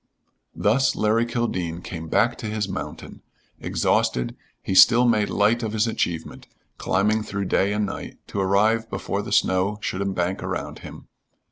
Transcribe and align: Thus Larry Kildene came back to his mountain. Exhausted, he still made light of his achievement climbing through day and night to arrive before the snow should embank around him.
Thus 0.55 0.95
Larry 0.95 1.27
Kildene 1.27 1.83
came 1.83 2.07
back 2.09 2.35
to 2.39 2.47
his 2.47 2.67
mountain. 2.67 3.21
Exhausted, 3.59 4.35
he 4.63 4.73
still 4.73 5.05
made 5.07 5.29
light 5.29 5.61
of 5.61 5.73
his 5.73 5.85
achievement 5.85 6.47
climbing 6.79 7.21
through 7.21 7.45
day 7.45 7.71
and 7.71 7.85
night 7.85 8.17
to 8.29 8.39
arrive 8.41 8.89
before 8.89 9.21
the 9.21 9.31
snow 9.31 9.77
should 9.81 10.01
embank 10.01 10.41
around 10.41 10.79
him. 10.79 11.07